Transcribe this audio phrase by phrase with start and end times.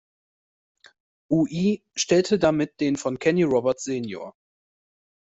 [1.29, 4.33] Ui stellte damit den von Kenny Roberts sr.